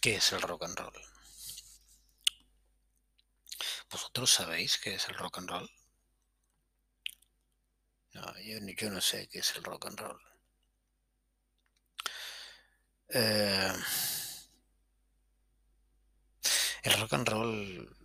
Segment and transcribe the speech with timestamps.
[0.00, 0.92] ¿Qué es el rock and roll?
[3.90, 5.70] ¿Vosotros sabéis qué es el rock and roll?
[8.12, 10.20] No, yo, no sé qué es el rock and roll.
[13.08, 13.72] Eh,
[16.84, 17.96] el rock and roll...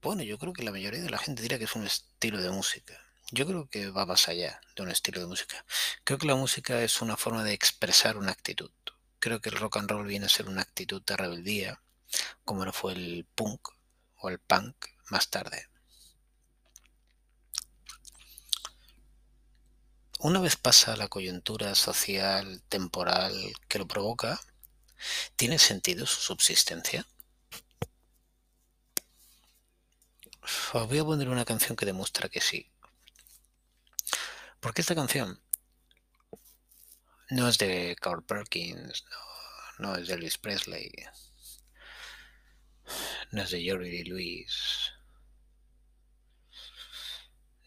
[0.00, 2.50] Bueno, yo creo que la mayoría de la gente dirá que es un estilo de
[2.50, 2.98] música.
[3.32, 5.64] Yo creo que va más allá de un estilo de música.
[6.04, 8.70] Creo que la música es una forma de expresar una actitud.
[9.20, 11.82] Creo que el rock and roll viene a ser una actitud de rebeldía,
[12.44, 13.68] como lo fue el punk
[14.16, 15.68] o el punk más tarde.
[20.20, 23.34] Una vez pasa la coyuntura social, temporal
[23.68, 24.40] que lo provoca,
[25.36, 27.06] ¿tiene sentido su subsistencia?
[30.72, 32.70] Os voy a poner una canción que demuestra que sí.
[34.60, 35.40] Porque esta canción
[37.30, 39.04] no es de Carl Perkins,
[39.78, 40.92] no, es de Elvis Presley,
[43.30, 44.92] no es de Jerry Lee Lewis.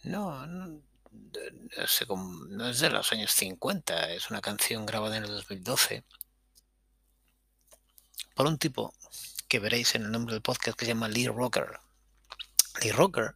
[0.03, 0.81] No, no,
[2.49, 6.03] no es de los años 50, es una canción grabada en el 2012
[8.35, 8.93] por un tipo
[9.47, 11.79] que veréis en el nombre del podcast que se llama Lee Rocker.
[12.81, 13.35] Lee Rocker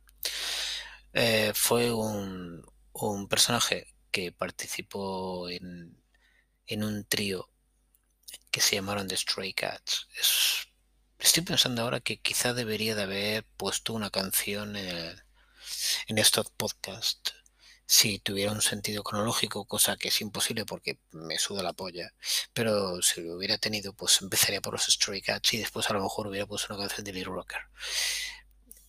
[1.14, 5.96] eh, fue un, un personaje que participó en,
[6.68, 7.50] en un trío
[8.52, 10.08] que se llamaron The Stray Cats.
[11.20, 15.24] estoy pensando ahora que quizá debería de haber puesto una canción en,
[16.08, 17.34] en estos podcasts
[17.88, 22.14] si tuviera un sentido cronológico, cosa que es imposible porque me suda la polla.
[22.54, 26.02] Pero si lo hubiera tenido, pues empezaría por los Stray Cats y después a lo
[26.02, 27.62] mejor hubiera puesto una canción de Lee Rocker.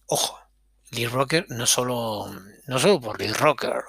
[0.06, 0.40] Ojo,
[0.90, 2.28] Lee Rocker no solo,
[2.66, 3.84] no solo por Lee Rocker.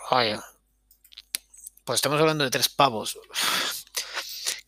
[1.84, 3.18] Pues estamos hablando de tres pavos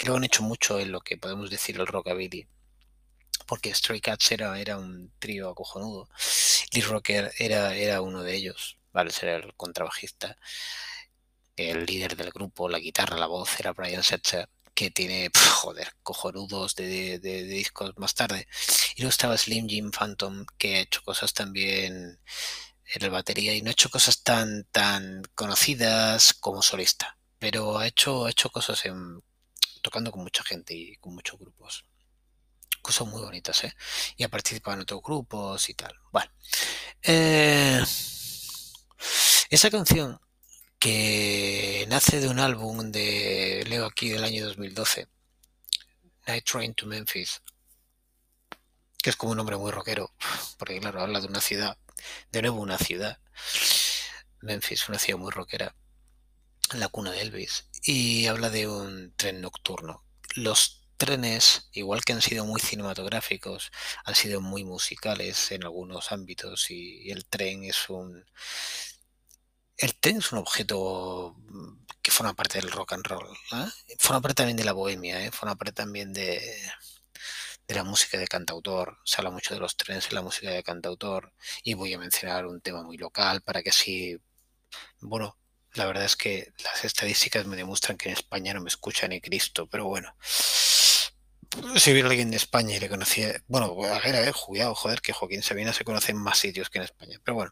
[0.07, 2.47] lo han hecho mucho en lo que podemos decir el rockabilly.
[3.45, 6.09] Porque Stray Cats era, era un trío acojonudo.
[6.71, 8.77] Lee Rocker era, era uno de ellos.
[8.93, 10.37] Vale, ser el contrabajista.
[11.55, 15.29] El líder del grupo, la guitarra, la voz era Brian Setzer que tiene,
[15.61, 18.47] joder, cojonudos de, de, discos más tarde.
[18.95, 22.19] Y luego estaba Slim Jim Phantom, que ha hecho cosas también
[22.93, 27.87] en el batería y no ha hecho cosas tan, tan conocidas como solista, pero ha
[27.87, 29.21] hecho, ha hecho cosas en,
[29.81, 31.85] tocando con mucha gente y con muchos grupos.
[32.81, 33.73] Cosas muy bonitas, ¿eh?
[34.17, 35.93] Y ha participado en otros grupos y tal.
[36.11, 36.31] Bueno.
[37.03, 37.83] Eh,
[39.49, 40.19] esa canción
[40.79, 45.07] que nace de un álbum de, leo aquí, del año 2012,
[46.25, 47.41] Night Train to Memphis,
[49.01, 50.11] que es como un nombre muy rockero,
[50.57, 51.77] porque claro, habla de una ciudad,
[52.31, 53.19] de nuevo una ciudad,
[54.41, 55.75] Memphis, una ciudad muy rockera,
[56.79, 60.03] la cuna de Elvis, y habla de un tren nocturno.
[60.35, 63.71] Los trenes, igual que han sido muy cinematográficos,
[64.05, 68.23] han sido muy musicales en algunos ámbitos y el tren es un
[69.77, 73.69] el tren es un objeto mm, que forma parte del rock and roll, ¿eh?
[73.97, 75.31] forma parte también de la bohemia, ¿eh?
[75.31, 76.39] forma parte también de,
[77.67, 78.99] de la música de cantautor.
[79.05, 81.33] Se habla mucho de los trenes en la música de cantautor
[81.63, 84.17] y voy a mencionar un tema muy local para que así,
[84.99, 85.37] bueno,
[85.73, 89.21] la verdad es que las estadísticas me demuestran que en España no me escucha ni
[89.21, 90.15] Cristo, pero bueno.
[91.77, 95.13] Si hubiera alguien de España y le conocía, bueno, a ver, a ver, joder, que
[95.13, 97.51] Joaquín Sabina se conoce en más sitios que en España, pero bueno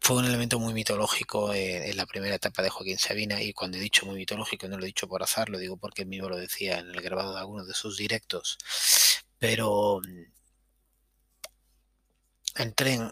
[0.00, 3.80] fue un elemento muy mitológico en, la primera etapa de Joaquín Sabina y cuando he
[3.80, 6.36] dicho muy mitológico no lo he dicho por azar, lo digo porque él mismo lo
[6.36, 8.58] decía en el grabado de algunos de sus directos.
[9.38, 10.22] Pero mm,
[12.62, 13.10] el tren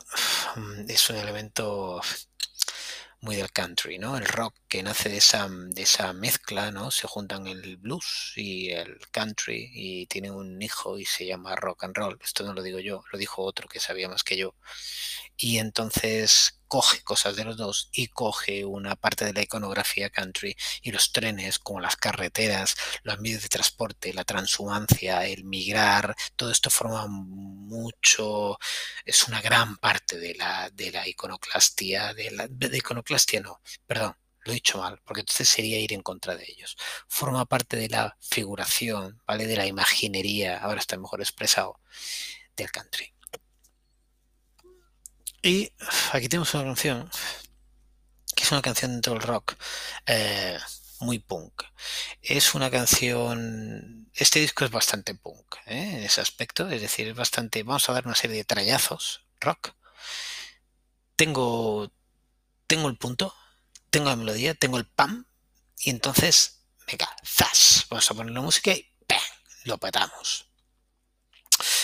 [0.56, 2.00] mm, es un elemento
[3.24, 4.16] muy del country, ¿no?
[4.16, 6.90] El rock que nace de esa, de esa mezcla, ¿no?
[6.90, 11.84] Se juntan el blues y el country y tiene un hijo y se llama rock
[11.84, 12.18] and roll.
[12.20, 14.56] Esto no lo digo yo, lo dijo otro que sabía más que yo
[15.36, 20.56] y entonces coge cosas de los dos y coge una parte de la iconografía country
[20.82, 22.74] y los trenes como las carreteras,
[23.04, 28.58] los medios de transporte, la transhumancia, el migrar, todo esto forma mucho,
[29.04, 34.16] es una gran parte de la, de la iconoclastia, de la de iconoclastia no, perdón,
[34.44, 36.76] lo he dicho mal, porque entonces sería ir en contra de ellos.
[37.08, 39.46] Forma parte de la figuración, ¿vale?
[39.46, 41.80] De la imaginería, ahora está mejor expresado,
[42.56, 43.14] del country.
[45.42, 45.72] Y
[46.12, 47.10] aquí tenemos una canción,
[48.34, 49.56] que es una canción dentro del rock,
[50.06, 50.58] eh,
[51.00, 51.62] muy punk.
[52.22, 55.96] Es una canción, este disco es bastante punk ¿eh?
[55.98, 59.74] en ese aspecto, es decir, es bastante, vamos a dar una serie de trayazos rock.
[61.16, 61.92] Tengo,
[62.66, 63.34] tengo el punto,
[63.94, 65.24] tengo la melodía, tengo el pam,
[65.78, 69.20] y entonces venga, zas, vamos a poner la música y ¡pam!
[69.66, 70.50] lo petamos.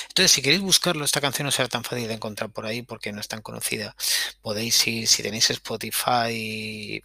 [0.09, 3.13] Entonces, si queréis buscarlo, esta canción no será tan fácil de encontrar por ahí porque
[3.13, 3.95] no es tan conocida.
[4.43, 7.01] Podéis ir, si tenéis Spotify,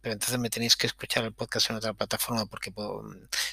[0.00, 2.72] pero entonces me tenéis que escuchar el podcast en otra plataforma porque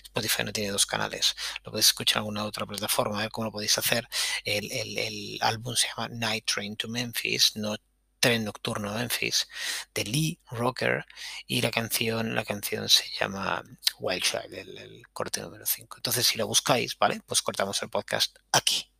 [0.05, 1.35] Spotify no tiene dos canales.
[1.63, 4.09] Lo podéis escuchar en alguna otra plataforma, a ver cómo lo podéis hacer.
[4.43, 7.75] El, el álbum se llama Night Train to Memphis, no
[8.19, 9.47] Tren Nocturno a Memphis
[9.93, 11.05] de Lee Rocker
[11.47, 13.63] y la canción, la canción se llama
[13.99, 15.97] Wild Child, el, corte número 5.
[15.97, 17.21] Entonces, si lo buscáis, ¿vale?
[17.25, 18.91] Pues cortamos el podcast aquí.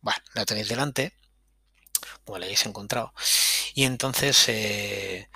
[0.00, 1.14] Bueno, la tenéis delante,
[2.24, 3.12] como la hayáis encontrado.
[3.74, 5.28] Y entonces eh,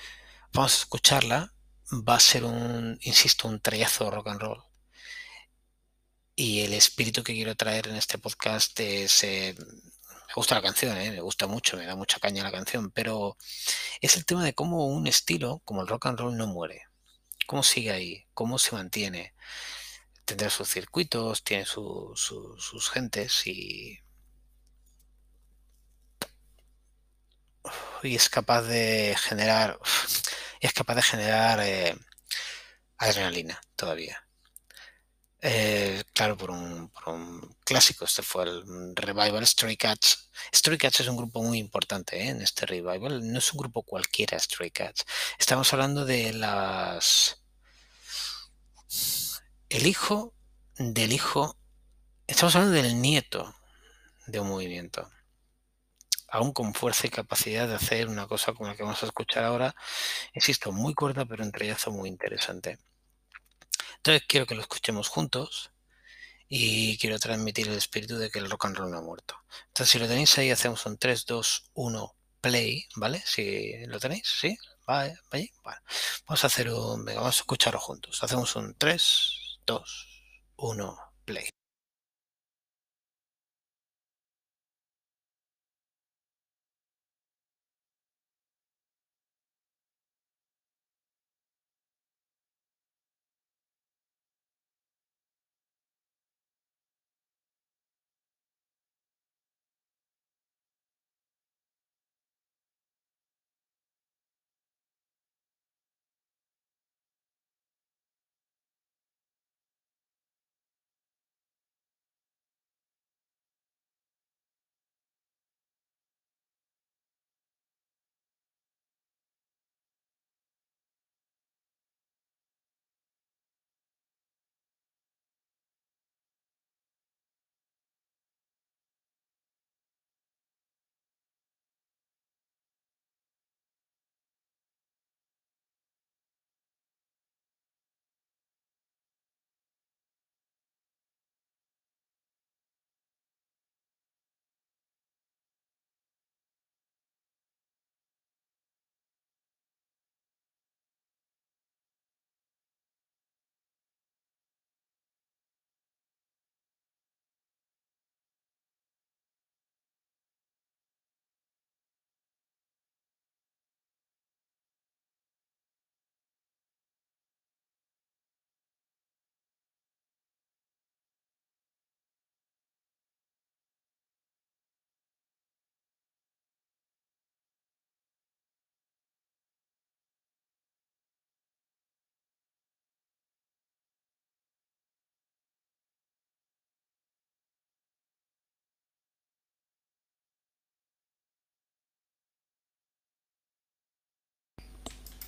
[0.52, 1.54] vamos a escucharla.
[1.92, 4.62] Va a ser un, insisto, un trayazo rock and roll.
[6.36, 9.56] Y el espíritu que quiero traer en este podcast es eh,
[10.30, 11.10] me gusta la canción, ¿eh?
[11.10, 13.36] me gusta mucho, me da mucha caña la canción, pero
[14.00, 16.84] es el tema de cómo un estilo como el rock and roll no muere.
[17.48, 18.26] ¿Cómo sigue ahí?
[18.32, 19.34] ¿Cómo se mantiene?
[20.24, 23.98] Tendrá sus circuitos, tiene sus gentes y,
[28.04, 29.80] y es capaz de generar,
[30.60, 31.96] es capaz de generar eh,
[32.98, 34.24] adrenalina todavía.
[35.42, 36.90] Eh, claro, por un,
[37.64, 38.04] clásico.
[38.04, 40.30] Este fue el revival Stray Cats.
[40.54, 42.28] Stray Cats es un grupo muy importante ¿eh?
[42.28, 43.32] en este revival.
[43.32, 45.04] No es un grupo cualquiera, Stray Cats.
[45.38, 47.42] Estamos hablando de las.
[49.68, 50.34] El hijo
[50.76, 51.56] del hijo.
[52.26, 53.54] Estamos hablando del nieto
[54.26, 55.10] de un movimiento.
[56.28, 59.44] Aún con fuerza y capacidad de hacer una cosa como la que vamos a escuchar
[59.44, 59.74] ahora.
[60.34, 62.78] Insisto, muy corta, pero entrellazo muy interesante.
[64.00, 65.72] Entonces quiero que lo escuchemos juntos
[66.48, 69.36] y quiero transmitir el espíritu de que el rock and roll no ha muerto.
[69.68, 73.22] Entonces si lo tenéis ahí hacemos un 3, 2, 1, play, ¿vale?
[73.26, 74.56] Si lo tenéis, ¿sí?
[74.86, 75.18] ¿Vale?
[75.30, 75.52] ¿Vale?
[76.26, 77.04] Vamos a hacer un...
[77.04, 78.22] Venga, vamos a escucharlo juntos.
[78.22, 80.08] Hacemos un 3, 2,
[80.56, 81.50] 1, play.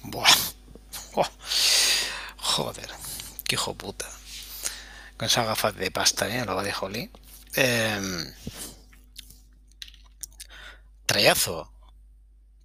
[1.13, 1.29] Buah.
[2.37, 2.91] Joder.
[3.45, 4.09] Qué hijo puta.
[5.17, 6.45] Con esa gafas de pasta, ¿eh?
[6.45, 7.11] Lo va de Holly.
[7.55, 8.01] Eh,
[11.07, 11.73] trayazo.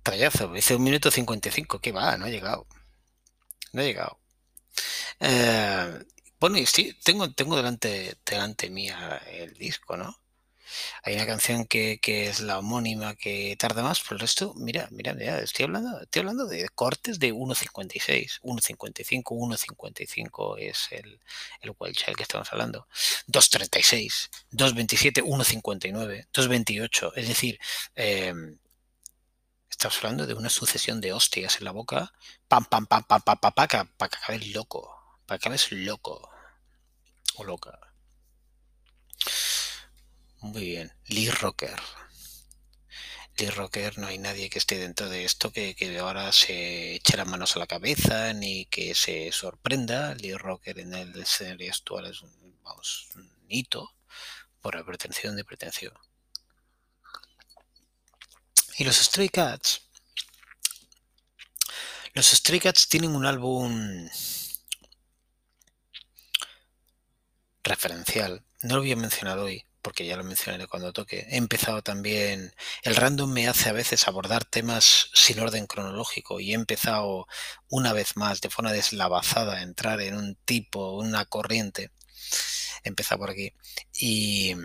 [0.03, 0.55] Trayazo.
[0.55, 1.79] Hice un minuto 55.
[1.79, 2.17] ¿Qué va?
[2.17, 2.67] No ha llegado.
[3.73, 4.19] No ha llegado.
[5.19, 6.03] Eh,
[6.39, 10.15] bueno, y sí, tengo, tengo delante, delante mía el disco, ¿no?
[11.03, 15.13] Hay una canción que, es la homónima que tarda más, pero el resto, mira, mira,
[15.13, 21.19] mira, estoy hablando, estoy hablando de cortes de 1.56, 1.55, 1.55 es el,
[21.61, 22.87] el Child que estamos hablando,
[23.27, 27.59] 2.36, 2.27, 1.59, 2.28, es decir,
[27.95, 28.57] em,
[29.69, 32.11] estamos hablando de una sucesión de hostias en la boca,
[32.47, 36.29] pam, pam, pam, pam, pam, pam, para que acabes loco, para que acabes loco
[37.35, 37.79] o loca.
[40.47, 41.75] Muy bien, Lee Rocker.
[43.35, 47.17] Lee Rocker no hay nadie que esté dentro de esto que, que, ahora se eche
[47.17, 50.15] las manos a la cabeza ni que se sorprenda.
[50.15, 52.31] Lee Rocker en el escenario actual es un,
[52.63, 53.93] vamos, un hito
[54.61, 55.93] por la pretensión de pretensión.
[58.77, 59.81] Y los Stray Cats.
[62.13, 64.09] Los Stray Cats tienen un álbum
[67.63, 68.45] referencial.
[68.61, 71.25] No lo había mencionado hoy, porque ya lo mencionaré cuando toque.
[71.29, 72.53] He empezado también,
[72.83, 77.25] el random me hace a veces abordar temas sin orden cronológico y he empezado
[77.69, 81.91] una vez más de forma deslavazada a entrar en un tipo, una corriente.
[82.83, 83.53] He empezado por aquí
[83.93, 84.55] y,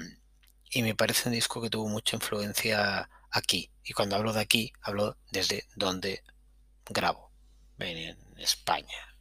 [0.70, 3.70] y me parece un disco que tuvo mucha influencia aquí.
[3.84, 6.24] Y cuando hablo de aquí, hablo desde donde
[6.84, 7.30] grabo,
[7.78, 9.11] en España.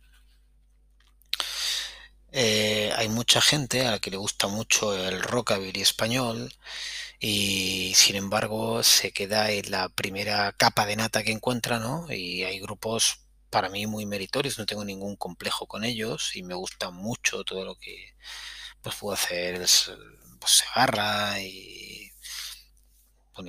[2.32, 6.54] Eh, hay mucha gente a la que le gusta mucho el rockabilly español
[7.20, 12.08] y sin embargo se queda en la primera capa de nata que encuentra, ¿no?
[12.12, 13.20] Y hay grupos
[13.50, 17.66] para mí muy meritorios, no tengo ningún complejo con ellos y me gusta mucho todo
[17.66, 18.16] lo que
[18.82, 19.92] pues puedo hacer pues,
[20.46, 22.12] Segarra y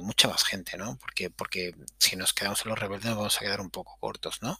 [0.00, 0.96] mucha más gente, ¿no?
[0.96, 4.40] Porque, porque si nos quedamos en los rebeldes nos vamos a quedar un poco cortos,
[4.40, 4.58] ¿no?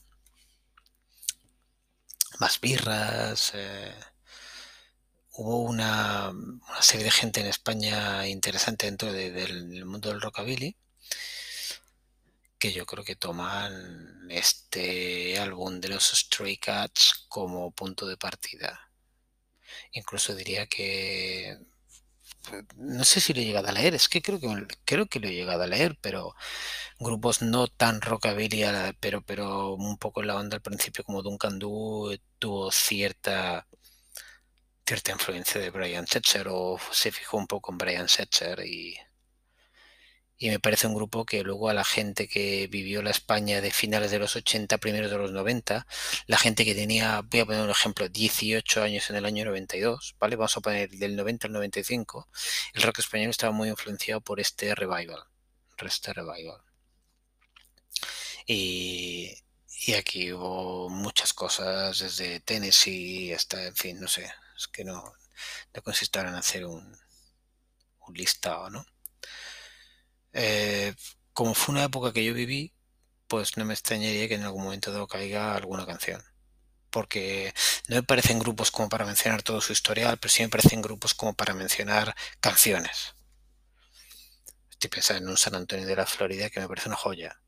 [2.41, 3.95] Más birras, eh,
[5.33, 6.33] hubo una,
[6.81, 10.77] serie de gente en España interesante dentro del mundo del rockabilly
[12.59, 18.93] que yo creo que toman este álbum de los Stray Cats como punto de partida.
[19.93, 21.59] Incluso diría que
[22.77, 24.49] no sé si lo he llegado a leer, es que creo que
[24.85, 26.35] creo que lo he llegado a leer, pero
[26.99, 28.65] grupos no tan rockabilly,
[29.01, 33.67] pero pero un poco en la onda al principio como Duncan Du tuvo cierta
[34.87, 38.97] cierta influencia de Brian Setzer o se fijó un poco en Brian Setzer y,
[40.39, 43.71] y me parece un grupo que luego a la gente que vivió la España de
[43.71, 45.87] finales de los 80, primeros de los 90,
[46.27, 50.17] la gente que tenía, voy a poner un ejemplo, 18 años en el año 92,
[50.19, 50.37] ¿vale?
[50.37, 52.29] Vamos a poner del 90 al 95,
[52.75, 55.23] el rock español estaba muy influenciado por este revival,
[55.87, 56.61] este revival.
[58.47, 59.33] Y,
[59.87, 64.31] y aquí hubo muchas cosas, desde Tennessee hasta, en fin, no sé,
[64.73, 65.03] que no,
[65.75, 65.83] no
[66.15, 66.97] en hacer un,
[68.07, 68.85] un listado, ¿no?
[70.33, 70.95] Eh,
[71.33, 72.75] como fue una época que yo viví,
[73.29, 76.23] pues no me extrañaría que en algún momento dado caiga alguna canción.
[76.91, 77.55] Porque
[77.89, 81.15] no me parecen grupos como para mencionar todo su historial, pero sí me parecen grupos
[81.15, 83.15] como para mencionar canciones.
[84.71, 87.41] Estoy pensando en un San Antonio de la Florida que me parece una joya.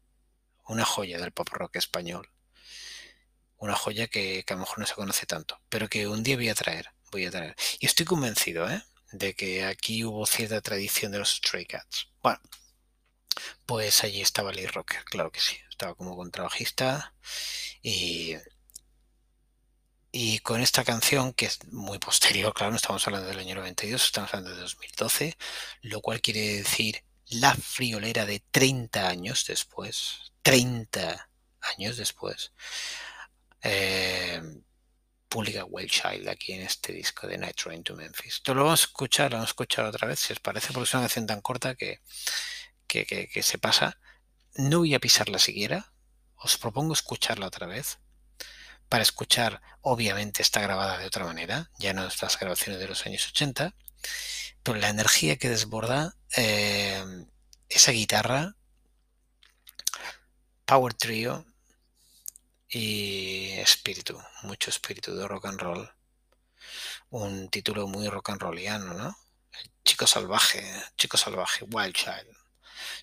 [0.66, 2.30] Una joya del pop rock español.
[3.64, 6.50] Una joya que, a lo mejor no se conoce tanto, pero que un día voy
[6.50, 7.56] a traer voy a traer.
[7.78, 8.82] Y estoy convencido ¿eh?
[9.12, 12.08] de que aquí hubo cierta tradición de los Stray Cats.
[12.22, 12.40] Bueno,
[13.64, 15.56] pues allí estaba Lee Rocker, claro que sí.
[15.70, 17.14] Estaba como contrabajista
[17.82, 18.34] y,
[20.12, 24.04] y con esta canción, que es muy posterior, claro, no estamos hablando del año 92,
[24.04, 25.36] estamos hablando de 2012,
[25.82, 31.30] lo cual quiere decir la friolera de 30 años después, 30
[31.60, 32.52] años después,
[33.64, 34.40] eh,
[35.28, 38.34] publica Well Child aquí en este disco de Night Train to Memphis.
[38.34, 40.84] Esto lo vamos a escuchar, lo vamos a escuchar otra vez, si os parece, porque
[40.84, 42.00] es una canción tan corta que,
[42.86, 43.98] que, se pasa.
[44.54, 45.92] No voy a pisarla siquiera,
[46.36, 47.98] os propongo escucharla otra vez.
[48.88, 53.04] Para escuchar, obviamente está grabada de otra manera, ya no es las grabaciones de los
[53.06, 53.74] años 80,
[54.62, 57.02] pero la energía que desborda eh,
[57.68, 58.56] esa guitarra,
[60.66, 61.44] Power Trio,
[62.74, 65.90] y espíritu, mucho espíritu de rock and roll.
[67.10, 69.16] Un título muy rock and rolliano, ¿no?
[69.84, 70.64] Chico salvaje,
[70.96, 72.36] Chico salvaje, Wild Child.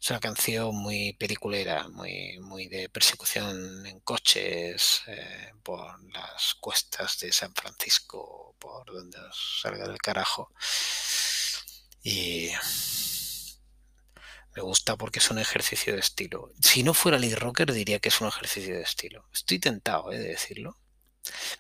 [0.02, 7.20] Es una canción muy peliculera, muy, muy de persecución en coches eh, por las cuestas
[7.20, 9.20] de San Francisco, por donde
[9.62, 10.52] salga del carajo.
[12.04, 12.50] Y
[14.56, 16.52] me gusta porque es un ejercicio de estilo.
[16.62, 19.26] Si no fuera Lee Rocker, diría que es un ejercicio de estilo.
[19.34, 20.20] Estoy tentado ¿eh?
[20.20, 20.78] de decirlo.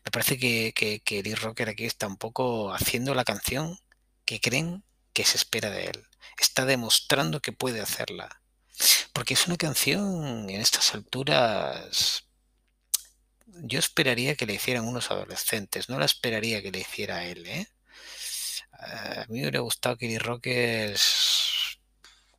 [0.03, 3.77] Me parece que, que, Lee Rocker aquí está un poco haciendo la canción
[4.25, 4.83] que creen
[5.13, 6.07] que se espera de él.
[6.39, 8.41] Está demostrando que puede hacerla.
[9.13, 12.25] Porque es una canción en estas alturas.
[13.45, 17.67] Yo esperaría que le hicieran unos adolescentes, no la esperaría que le hiciera él, ¿eh?
[18.71, 20.98] A mí me hubiera gustado que Lee Rocker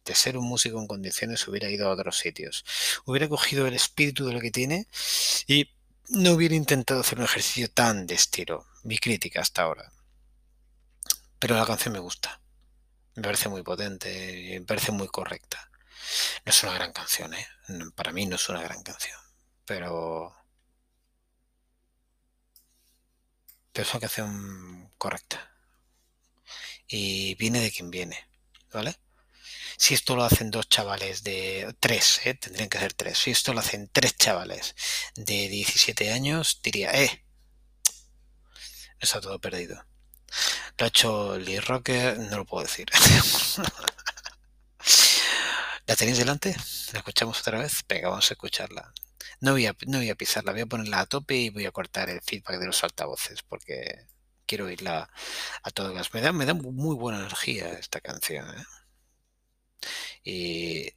[0.04, 2.64] de ser un músico en condiciones hubiera ido a otros sitios.
[3.04, 4.86] Hubiera cogido el espíritu de lo que tiene
[5.46, 5.70] y
[6.08, 8.66] no hubiera intentado hacer un ejercicio tan de estilo.
[8.82, 9.92] Mi crítica hasta ahora.
[11.38, 12.40] Pero la canción me gusta.
[13.14, 15.70] Me parece muy potente, me parece muy correcta.
[16.44, 17.46] No es una gran canción, ¿eh?
[17.94, 19.18] Para mí no es una gran canción.
[19.64, 20.34] Pero...
[23.72, 25.50] Pero es una canción correcta.
[26.86, 28.28] Y viene de quien viene,
[28.72, 28.98] ¿vale?
[29.82, 32.34] Si esto lo hacen dos chavales de tres, ¿eh?
[32.34, 33.18] tendrían que ser tres.
[33.18, 34.76] Si esto lo hacen tres chavales
[35.16, 37.24] de 17 años, diría, eh,
[39.00, 39.84] está todo perdido.
[40.78, 42.86] Lo ha hecho Lee Rocker, no lo puedo decir.
[45.86, 46.54] ¿La tenéis delante?
[46.92, 47.82] ¿La escuchamos otra vez?
[47.88, 48.92] Venga, vamos a escucharla.
[49.40, 51.72] No voy, a, no voy a pisarla, voy a ponerla a tope y voy a
[51.72, 54.06] cortar el feedback de los altavoces porque
[54.46, 55.10] quiero oírla
[55.64, 56.14] a todas.
[56.14, 58.48] Me da, me da muy buena energía esta canción.
[58.48, 58.64] ¿eh?
[60.24, 60.90] Y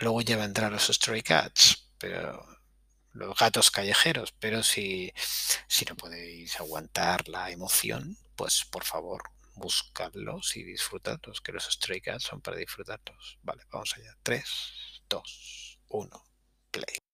[0.00, 2.46] luego ya vendrán los Stray Cats, pero
[3.12, 5.12] los gatos callejeros, pero si,
[5.66, 9.22] si no podéis aguantar la emoción, pues por favor,
[9.54, 13.38] buscadlos y disfrutadlos, que los Stray Cats son para disfrutarlos.
[13.42, 14.16] Vale, vamos allá.
[14.22, 14.44] 3,
[15.08, 16.24] 2, 1,
[16.70, 17.09] play.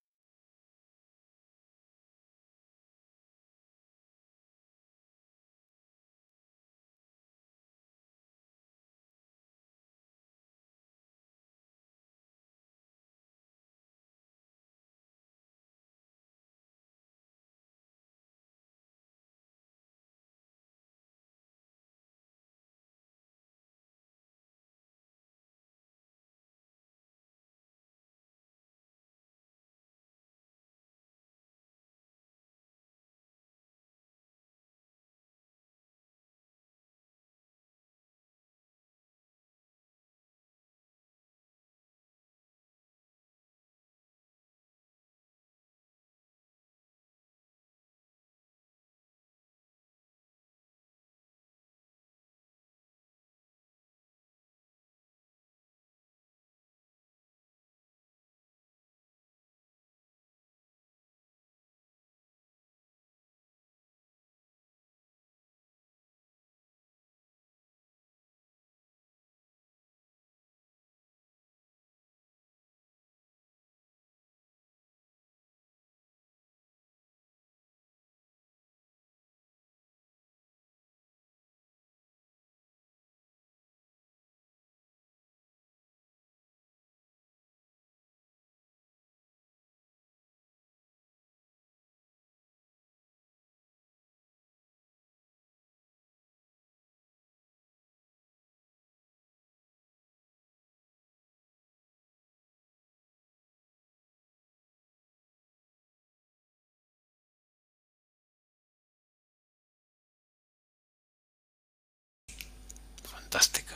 [113.27, 113.75] Fantástico.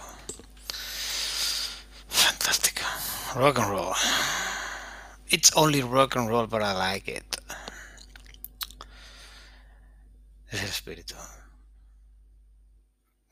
[2.09, 2.83] Fantástico.
[3.35, 3.95] Rock and roll.
[5.27, 7.37] It's only rock and roll, but I like it.
[10.51, 11.17] Es el espíritu.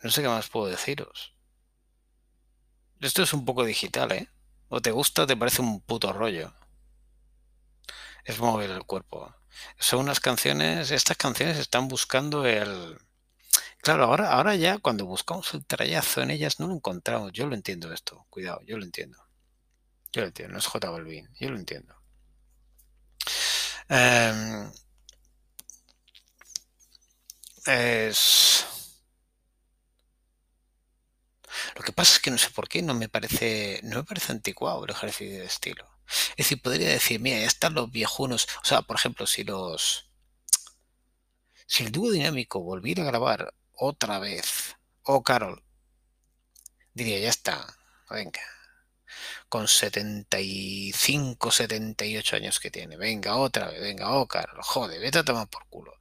[0.02, 1.34] No sé qué más puedo deciros.
[3.00, 4.28] Esto es un poco digital, ¿eh?
[4.70, 6.52] O te gusta o te parece un puto rollo.
[8.24, 9.32] Es mover el cuerpo.
[9.78, 12.98] Son unas canciones, estas canciones están buscando el
[13.82, 17.32] Claro, ahora, ahora ya cuando buscamos el trayazo en ellas no lo encontramos.
[17.32, 19.18] Yo lo entiendo esto, cuidado, yo lo entiendo.
[20.12, 21.94] Yo lo entiendo, no es J Balvin, yo lo entiendo.
[23.88, 24.70] Em,
[27.66, 28.64] es...
[31.76, 34.32] Lo que pasa es que no sé por qué no me parece, no me parece
[34.32, 35.88] anticuado el ejercicio de estilo.
[36.30, 38.48] Es decir, podría decir, mira, ya están los viejunos.
[38.62, 40.07] O sea, por ejemplo, si los.
[41.68, 44.74] Si el dúo dinámico volviera a grabar otra vez.
[45.02, 45.62] Oh, Carol.
[46.94, 47.66] Diría, ya está.
[48.08, 48.40] Venga.
[49.50, 52.96] Con 75, 78 años que tiene.
[52.96, 53.82] Venga, otra vez.
[53.82, 54.62] Venga, oh, Carol.
[54.62, 55.92] Joder, vete a tomar por culo.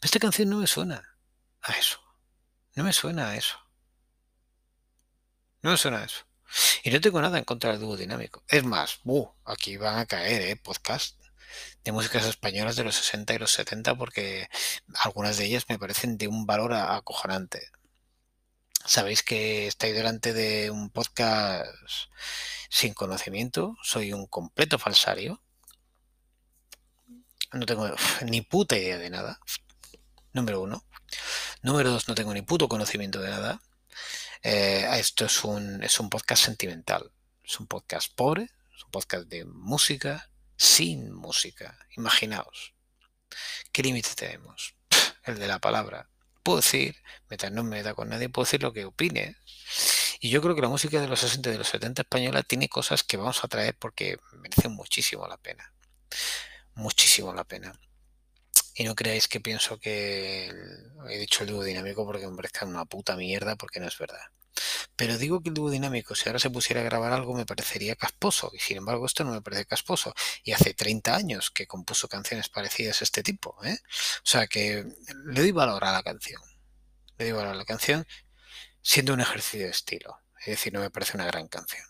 [0.02, 1.16] esta canción no me suena
[1.62, 2.00] a eso.
[2.74, 3.56] No me suena a eso.
[5.62, 6.26] No me suena a eso.
[6.82, 8.42] Y no tengo nada en contra del dúo dinámico.
[8.48, 10.56] Es más, uh, aquí van a caer, ¿eh?
[10.56, 11.23] Podcast
[11.84, 14.48] de músicas españolas de los 60 y los 70 porque
[15.02, 17.70] algunas de ellas me parecen de un valor acojonante.
[18.86, 21.66] Sabéis que estáis delante de un podcast
[22.68, 25.40] sin conocimiento, soy un completo falsario.
[27.52, 27.88] No tengo
[28.26, 29.40] ni puta idea de nada.
[30.32, 30.84] Número uno.
[31.62, 33.62] Número dos, no tengo ni puto conocimiento de nada.
[34.42, 37.10] Eh, esto es un, es un podcast sentimental.
[37.42, 41.78] Es un podcast pobre, es un podcast de música, sin música.
[41.96, 42.74] Imaginaos.
[43.72, 44.74] ¿Qué límite tenemos?
[45.24, 46.08] El de la palabra.
[46.42, 46.96] Puedo decir,
[47.28, 49.36] mientras no me da con nadie, puedo decir lo que opine.
[50.20, 52.68] Y yo creo que la música de los 60 y de los 70 española tiene
[52.68, 55.72] cosas que vamos a traer porque merecen muchísimo la pena.
[56.74, 57.78] Muchísimo la pena.
[58.74, 60.52] Y no creáis que pienso que
[61.08, 64.26] he dicho el dúo dinámico porque me parezca una puta mierda porque no es verdad.
[64.96, 67.96] Pero digo que el dúo dinámico, si ahora se pusiera a grabar algo, me parecería
[67.96, 68.50] casposo.
[68.54, 70.14] Y sin embargo, esto no me parece casposo.
[70.44, 73.56] Y hace 30 años que compuso canciones parecidas a este tipo.
[73.64, 73.76] ¿eh?
[74.18, 74.84] O sea que
[75.26, 76.40] le doy valor a la canción.
[77.18, 78.06] Le doy valor a la canción
[78.82, 80.20] siendo un ejercicio de estilo.
[80.40, 81.86] Es decir, no me parece una gran canción.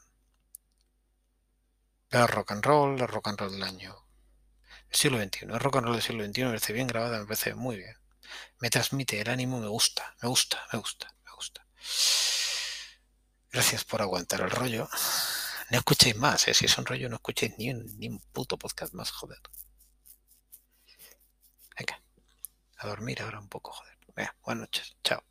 [2.09, 4.05] Pero rock and roll, el rock and roll del año
[4.97, 5.47] siglo XXI.
[5.47, 7.97] El rock and roll del siglo XXI me parece bien grabada, me parece muy bien.
[8.61, 11.67] Me transmite el ánimo, me gusta, me gusta, me gusta, me gusta.
[13.55, 14.89] Gracias por aguantar el rollo.
[15.71, 16.55] No escuchéis más, ¿eh?
[16.55, 19.39] si es un rollo, no escuchéis ni un, ni un puto podcast más, joder.
[21.79, 22.03] Venga,
[22.79, 23.97] a dormir ahora un poco, joder.
[24.17, 25.23] Venga, buenas noches, chao.